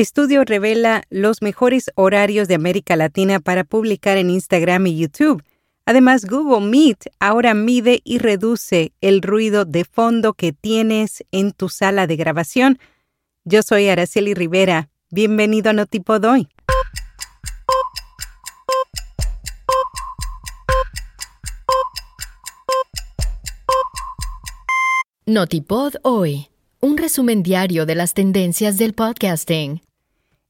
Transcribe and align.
Estudio 0.00 0.44
revela 0.46 1.02
los 1.10 1.42
mejores 1.42 1.90
horarios 1.94 2.48
de 2.48 2.54
América 2.54 2.96
Latina 2.96 3.38
para 3.38 3.64
publicar 3.64 4.16
en 4.16 4.30
Instagram 4.30 4.86
y 4.86 4.96
YouTube. 4.96 5.44
Además, 5.84 6.24
Google 6.24 6.66
Meet 6.66 7.10
ahora 7.20 7.52
mide 7.52 8.00
y 8.02 8.16
reduce 8.16 8.94
el 9.02 9.20
ruido 9.20 9.66
de 9.66 9.84
fondo 9.84 10.32
que 10.32 10.54
tienes 10.54 11.22
en 11.32 11.52
tu 11.52 11.68
sala 11.68 12.06
de 12.06 12.16
grabación. 12.16 12.78
Yo 13.44 13.62
soy 13.62 13.90
Araceli 13.90 14.32
Rivera. 14.32 14.88
Bienvenido 15.10 15.68
a 15.68 15.74
Notipod 15.74 16.24
hoy. 16.24 16.48
Notipod 25.26 25.96
hoy. 26.04 26.46
Un 26.80 26.96
resumen 26.96 27.42
diario 27.42 27.84
de 27.84 27.94
las 27.96 28.14
tendencias 28.14 28.78
del 28.78 28.94
podcasting. 28.94 29.82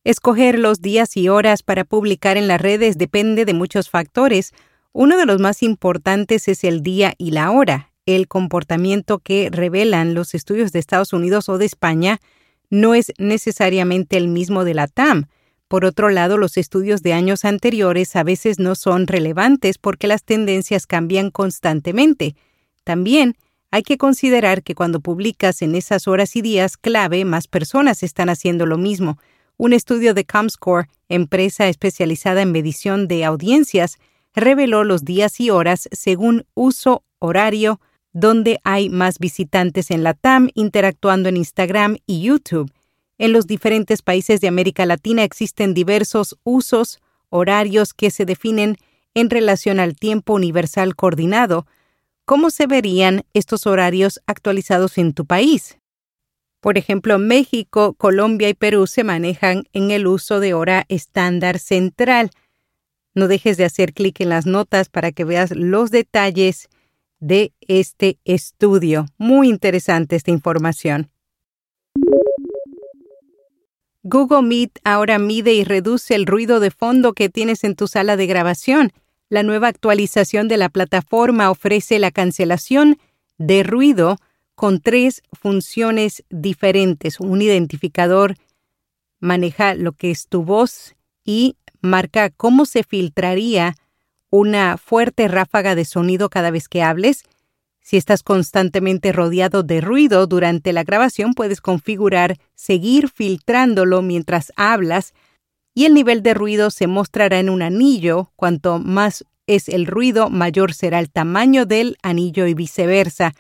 Escoger 0.02 0.58
los 0.58 0.80
días 0.80 1.14
y 1.18 1.28
horas 1.28 1.62
para 1.62 1.84
publicar 1.84 2.38
en 2.38 2.48
las 2.48 2.60
redes 2.60 2.96
depende 2.96 3.45
de 3.45 3.52
muchos 3.52 3.91
factores. 3.91 4.52
Uno 4.92 5.18
de 5.18 5.27
los 5.27 5.41
más 5.41 5.62
importantes 5.62 6.48
es 6.48 6.64
el 6.64 6.82
día 6.82 7.12
y 7.18 7.32
la 7.32 7.50
hora. 7.50 7.92
El 8.06 8.27
comportamiento 8.27 9.18
que 9.18 9.50
revelan 9.52 10.14
los 10.14 10.34
estudios 10.34 10.72
de 10.72 10.78
Estados 10.78 11.12
Unidos 11.12 11.50
o 11.50 11.58
de 11.58 11.66
España 11.66 12.18
no 12.70 12.94
es 12.94 13.12
necesariamente 13.18 14.16
el 14.16 14.28
mismo 14.28 14.64
de 14.64 14.72
la 14.72 14.88
TAM. 14.88 15.27
Por 15.68 15.84
otro 15.84 16.08
lado, 16.08 16.38
los 16.38 16.56
estudios 16.56 17.02
de 17.02 17.12
años 17.12 17.44
anteriores 17.44 18.16
a 18.16 18.22
veces 18.22 18.58
no 18.58 18.77
son 18.77 19.06
relevantes 19.06 19.77
porque 19.77 20.06
las 20.06 20.24
tendencias 20.24 20.86
cambian 20.86 21.30
constantemente. 21.30 22.36
También 22.84 23.36
hay 23.70 23.82
que 23.82 23.98
considerar 23.98 24.62
que 24.62 24.74
cuando 24.74 25.00
publicas 25.00 25.60
en 25.60 25.74
esas 25.74 26.08
horas 26.08 26.34
y 26.36 26.42
días 26.42 26.78
clave, 26.78 27.27
más 27.27 27.48
personas 27.48 28.02
están 28.02 28.30
haciendo 28.30 28.64
lo 28.64 28.78
mismo. 28.78 29.19
Un 29.62 29.74
estudio 29.74 30.14
de 30.14 30.24
Comscore, 30.24 30.88
empresa 31.10 31.69
especializada 31.69 32.41
en 32.41 32.50
medición 32.50 33.09
de 33.09 33.27
audiencias, 33.27 33.98
reveló 34.34 34.84
los 34.84 35.05
días 35.05 35.39
y 35.39 35.50
horas 35.50 35.86
según 35.92 36.47
uso 36.55 37.05
horario 37.19 37.78
donde 38.14 38.58
hay 38.64 38.88
más 38.88 39.19
visitantes 39.19 39.91
en 39.91 40.03
la 40.03 40.14
TAM 40.14 40.48
interactuando 40.55 41.28
en 41.28 41.36
Instagram 41.36 41.98
y 42.06 42.22
YouTube. 42.22 42.72
En 43.19 43.34
los 43.34 43.47
diferentes 43.47 44.00
países 44.00 44.41
de 44.41 44.48
América 44.48 44.86
Latina 44.86 45.25
existen 45.25 45.75
diversos 45.75 46.38
usos 46.42 46.98
horarios 47.28 47.92
que 47.92 48.11
se 48.11 48.25
definen 48.25 48.78
en 49.12 49.28
relación 49.28 49.78
al 49.78 49.94
tiempo 49.94 50.33
universal 50.33 50.97
coordinado, 50.97 51.66
¿Cómo 52.25 52.48
se 52.48 52.66
verían 52.66 53.25
estos 53.34 53.66
horarios 53.66 54.22
actualizados 54.27 54.97
en 54.97 55.12
tu 55.12 55.27
país? 55.27 55.77
Por 56.61 56.77
ejemplo, 56.77 57.19
México, 57.19 57.94
Colombia 57.94 58.48
y 58.48 58.55
Perú 58.55 58.86
se 58.86 59.03
manejan 59.03 59.64
en 59.72 59.91
el 59.91 60.06
uso 60.06 60.41
de 60.41 60.53
hora 60.53 60.84
estándar 60.89 61.58
central. 61.58 62.30
No 63.14 63.28
dejes 63.28 63.56
de 63.56 63.64
hacer 63.64 63.94
clic 63.94 64.20
en 64.20 64.28
las 64.28 64.47
notas 64.47 64.88
para 64.88 65.11
que 65.11 65.25
veas 65.25 65.50
los 65.53 65.91
detalles 65.91 66.69
de 67.19 67.53
este 67.61 68.19
estudio. 68.25 69.06
Muy 69.16 69.48
interesante 69.48 70.16
esta 70.16 70.31
información. 70.31 71.11
Google 74.03 74.42
Meet 74.42 74.78
ahora 74.84 75.19
mide 75.19 75.53
y 75.53 75.64
reduce 75.64 76.14
el 76.14 76.27
ruido 76.27 76.61
de 76.61 76.70
fondo 76.70 77.12
que 77.12 77.28
tienes 77.28 77.64
en 77.64 77.75
tu 77.75 77.86
sala 77.86 78.16
de 78.16 78.27
grabación. 78.27 78.92
La 79.28 79.42
nueva 79.42 79.69
actualización 79.69 80.48
de 80.48 80.56
la 80.56 80.69
plataforma 80.69 81.50
ofrece 81.50 81.98
la 81.98 82.11
cancelación 82.11 82.98
de 83.38 83.62
ruido 83.62 84.16
con 84.61 84.78
tres 84.78 85.22
funciones 85.33 86.22
diferentes. 86.28 87.19
Un 87.19 87.41
identificador 87.41 88.34
maneja 89.19 89.75
lo 89.75 89.92
que 89.92 90.11
es 90.11 90.28
tu 90.28 90.42
voz 90.42 90.97
y 91.25 91.56
marca 91.80 92.28
cómo 92.28 92.66
se 92.66 92.83
filtraría 92.83 93.75
una 94.28 94.77
fuerte 94.77 95.28
ráfaga 95.28 95.75
de 95.75 95.86
sonido 95.86 96.28
cada 96.28 96.50
vez 96.50 96.69
que 96.69 96.83
hables. 96.83 97.25
Si 97.81 97.97
estás 97.97 98.22
constantemente 98.22 99.12
rodeado 99.12 99.62
de 99.62 99.81
ruido 99.81 100.26
durante 100.26 100.75
la 100.75 100.84
grabación, 100.84 101.32
puedes 101.32 101.62
configurar 101.62 102.37
seguir 102.54 103.09
filtrándolo 103.09 104.03
mientras 104.03 104.53
hablas 104.56 105.15
y 105.72 105.87
el 105.87 105.94
nivel 105.94 106.22
de 106.22 106.34
ruido 106.34 106.69
se 106.69 106.87
mostrará 106.87 107.38
en 107.38 107.48
un 107.48 107.62
anillo. 107.62 108.31
Cuanto 108.37 108.78
más 108.78 109.25
es 109.47 109.71
el 109.71 109.87
ruido, 109.87 110.28
mayor 110.28 110.75
será 110.75 110.98
el 110.98 111.10
tamaño 111.10 111.65
del 111.65 111.97
anillo 112.03 112.47
y 112.47 112.53
viceversa. 112.53 113.32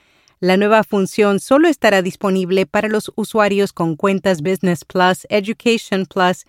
La 0.42 0.56
nueva 0.56 0.84
función 0.84 1.38
solo 1.38 1.68
estará 1.68 2.00
disponible 2.00 2.64
para 2.64 2.88
los 2.88 3.12
usuarios 3.14 3.74
con 3.74 3.94
cuentas 3.94 4.40
Business 4.40 4.86
Plus, 4.86 5.26
Education 5.28 6.06
Plus, 6.06 6.46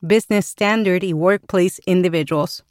Business 0.00 0.46
Standard 0.46 1.04
y 1.04 1.12
Workplace 1.12 1.82
Individuals. 1.84 2.64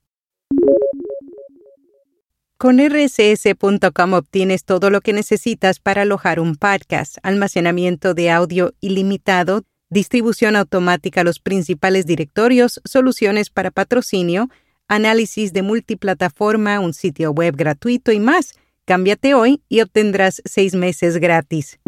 Con 2.58 2.80
rss.com 2.80 4.14
obtienes 4.14 4.66
todo 4.66 4.90
lo 4.90 5.02
que 5.02 5.14
necesitas 5.14 5.80
para 5.80 6.02
alojar 6.02 6.40
un 6.40 6.56
podcast, 6.56 7.18
almacenamiento 7.22 8.16
de 8.16 8.32
audio 8.32 8.74
ilimitado, 8.82 9.66
distribución 9.92 10.56
automática 10.56 11.22
a 11.22 11.24
los 11.24 11.40
principales 11.40 12.08
directorios, 12.08 12.82
soluciones 12.84 13.52
para 13.52 13.70
patrocinio, 13.70 14.50
análisis 14.88 15.54
de 15.54 15.62
multiplataforma, 15.62 16.80
un 16.80 16.96
sitio 16.96 17.32
web 17.32 17.56
gratuito 17.56 18.12
y 18.12 18.20
más. 18.20 18.56
Cámbiate 18.86 19.34
hoy 19.34 19.62
y 19.70 19.80
obtendrás 19.80 20.42
seis 20.44 20.76
meses 20.76 21.18
gratis. 21.18 21.80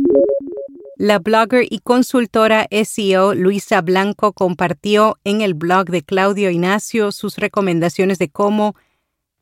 La 0.95 1.19
blogger 1.19 1.65
y 1.69 1.79
consultora 1.79 2.67
SEO 2.71 3.33
Luisa 3.33 3.81
Blanco 3.81 4.31
compartió 4.31 5.17
en 5.25 5.41
el 5.41 5.55
blog 5.55 5.89
de 5.89 6.03
Claudio 6.03 6.49
Ignacio 6.49 7.11
sus 7.11 7.37
recomendaciones 7.37 8.17
de 8.17 8.29
cómo 8.29 8.75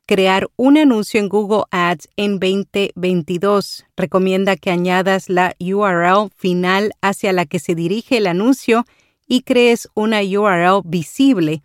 crear 0.04 0.48
un 0.56 0.78
anuncio 0.78 1.20
en 1.20 1.28
Google 1.28 1.62
Ads 1.70 2.08
en 2.16 2.40
2022. 2.40 3.86
Recomienda 3.96 4.56
que 4.56 4.70
añadas 4.70 5.28
la 5.28 5.54
URL 5.60 6.30
final 6.34 6.90
hacia 7.02 7.32
la 7.32 7.46
que 7.46 7.60
se 7.60 7.76
dirige 7.76 8.16
el 8.16 8.26
anuncio 8.26 8.84
y 9.28 9.42
crees 9.42 9.88
una 9.94 10.22
URL 10.22 10.82
visible. 10.84 11.62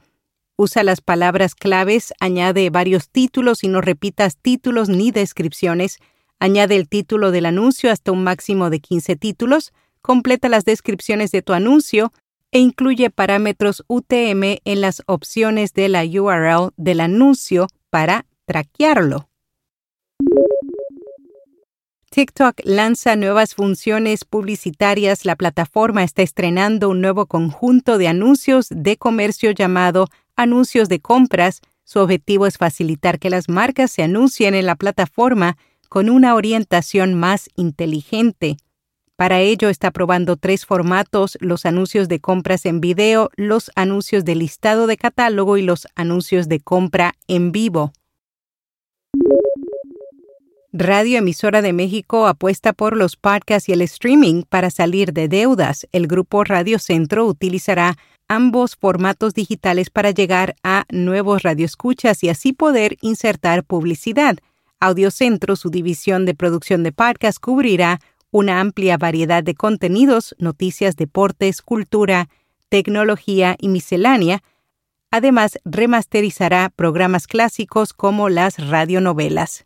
Usa 0.61 0.83
las 0.83 0.99
palabras 0.99 1.55
claves, 1.55 2.13
añade 2.19 2.69
varios 2.69 3.07
títulos 3.07 3.63
y 3.63 3.69
no 3.69 3.79
repitas 3.79 4.35
títulos 4.35 4.89
ni 4.89 5.09
descripciones. 5.09 5.99
Añade 6.37 6.75
el 6.75 6.89
título 6.89 7.31
del 7.31 7.45
anuncio 7.45 7.89
hasta 7.89 8.11
un 8.11 8.25
máximo 8.25 8.69
de 8.69 8.81
15 8.81 9.15
títulos. 9.15 9.71
Completa 10.01 10.49
las 10.49 10.65
descripciones 10.65 11.31
de 11.31 11.41
tu 11.41 11.53
anuncio 11.53 12.11
e 12.51 12.59
incluye 12.59 13.09
parámetros 13.09 13.85
UTM 13.87 14.59
en 14.65 14.81
las 14.81 15.01
opciones 15.05 15.71
de 15.71 15.87
la 15.87 16.03
URL 16.03 16.71
del 16.75 16.99
anuncio 16.99 17.67
para 17.89 18.25
traquearlo. 18.43 19.29
TikTok 22.11 22.59
lanza 22.65 23.15
nuevas 23.15 23.55
funciones 23.55 24.25
publicitarias. 24.25 25.23
La 25.23 25.37
plataforma 25.37 26.03
está 26.03 26.21
estrenando 26.21 26.89
un 26.89 26.99
nuevo 26.99 27.27
conjunto 27.27 27.97
de 27.97 28.09
anuncios 28.09 28.67
de 28.69 28.97
comercio 28.97 29.51
llamado 29.51 30.09
Anuncios 30.39 30.87
de 30.87 31.01
compras. 31.01 31.59
Su 31.83 31.99
objetivo 31.99 32.47
es 32.47 32.57
facilitar 32.57 33.19
que 33.19 33.29
las 33.29 33.49
marcas 33.49 33.91
se 33.91 34.03
anuncien 34.03 34.55
en 34.55 34.67
la 34.67 34.77
plataforma 34.77 35.57
con 35.89 36.09
una 36.09 36.33
orientación 36.33 37.13
más 37.13 37.49
inteligente. 37.57 38.55
Para 39.17 39.41
ello 39.41 39.67
está 39.67 39.91
probando 39.91 40.37
tres 40.37 40.65
formatos, 40.65 41.37
los 41.41 41.65
anuncios 41.65 42.07
de 42.07 42.21
compras 42.21 42.65
en 42.65 42.79
video, 42.79 43.31
los 43.35 43.69
anuncios 43.75 44.23
de 44.23 44.35
listado 44.35 44.87
de 44.87 44.95
catálogo 44.95 45.57
y 45.57 45.61
los 45.61 45.89
anuncios 45.95 46.47
de 46.47 46.61
compra 46.61 47.15
en 47.27 47.51
vivo. 47.51 47.91
Radio 50.71 51.17
Emisora 51.17 51.61
de 51.61 51.73
México 51.73 52.27
apuesta 52.27 52.71
por 52.71 52.95
los 52.95 53.17
podcasts 53.17 53.67
y 53.67 53.73
el 53.73 53.81
streaming 53.81 54.43
para 54.47 54.69
salir 54.69 55.11
de 55.11 55.27
deudas. 55.27 55.85
El 55.91 56.07
grupo 56.07 56.45
Radio 56.45 56.79
Centro 56.79 57.25
utilizará 57.25 57.97
ambos 58.29 58.77
formatos 58.77 59.33
digitales 59.33 59.89
para 59.89 60.11
llegar 60.11 60.55
a 60.63 60.85
nuevos 60.89 61.43
radioescuchas 61.43 62.23
y 62.23 62.29
así 62.29 62.53
poder 62.53 62.95
insertar 63.01 63.65
publicidad. 63.65 64.37
Audio 64.79 65.11
Centro, 65.11 65.57
su 65.57 65.69
división 65.69 66.25
de 66.25 66.35
producción 66.35 66.83
de 66.83 66.93
podcasts, 66.93 67.39
cubrirá 67.39 67.99
una 68.31 68.61
amplia 68.61 68.97
variedad 68.97 69.43
de 69.43 69.55
contenidos, 69.55 70.35
noticias, 70.39 70.95
deportes, 70.95 71.61
cultura, 71.61 72.29
tecnología 72.69 73.55
y 73.59 73.67
miscelánea. 73.67 74.43
Además, 75.11 75.57
remasterizará 75.65 76.71
programas 76.73 77.25
clásicos 77.25 77.93
como 77.93 78.29
las 78.29 78.57
radionovelas. 78.69 79.65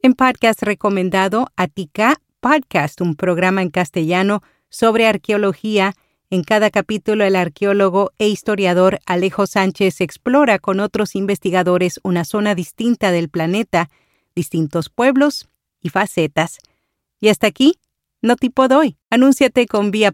En 0.00 0.14
podcast 0.14 0.62
recomendado, 0.62 1.48
Atica 1.56 2.20
Podcast, 2.38 3.00
un 3.00 3.16
programa 3.16 3.62
en 3.62 3.70
castellano 3.70 4.42
sobre 4.70 5.08
arqueología. 5.08 5.94
En 6.30 6.44
cada 6.44 6.70
capítulo, 6.70 7.24
el 7.24 7.36
arqueólogo 7.36 8.12
e 8.18 8.28
historiador 8.28 9.00
Alejo 9.06 9.46
Sánchez 9.46 10.02
explora 10.02 10.58
con 10.58 10.78
otros 10.78 11.14
investigadores 11.14 12.00
una 12.02 12.26
zona 12.26 12.54
distinta 12.54 13.10
del 13.12 13.30
planeta, 13.30 13.88
distintos 14.34 14.90
pueblos 14.90 15.48
y 15.80 15.88
facetas. 15.88 16.58
Y 17.18 17.28
hasta 17.28 17.46
aquí, 17.46 17.76
Notipod 18.20 18.72
hoy. 18.72 18.98
Anúnciate 19.10 19.66
con 19.66 19.90
Vía 19.90 20.12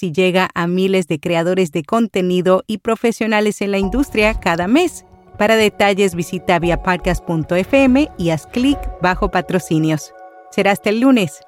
y 0.00 0.12
llega 0.12 0.50
a 0.54 0.66
miles 0.66 1.06
de 1.06 1.18
creadores 1.18 1.72
de 1.72 1.82
contenido 1.82 2.62
y 2.66 2.78
profesionales 2.78 3.62
en 3.62 3.70
la 3.70 3.78
industria 3.78 4.34
cada 4.34 4.66
mes. 4.66 5.06
Para 5.38 5.56
detalles 5.56 6.14
visita 6.14 6.58
viapodcast.fm 6.58 8.10
y 8.18 8.30
haz 8.30 8.46
clic 8.48 8.78
bajo 9.00 9.30
patrocinios. 9.30 10.12
Será 10.50 10.72
hasta 10.72 10.90
el 10.90 11.00
lunes. 11.00 11.40